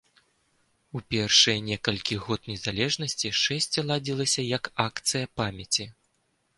У 0.99 1.01
першыя 1.13 1.57
некалькі 1.67 2.19
год 2.25 2.49
незалежнасці 2.53 3.33
шэсце 3.43 3.79
ладзілася 3.93 4.51
як 4.57 4.75
акцыя 4.89 5.25
памяці. 5.41 5.93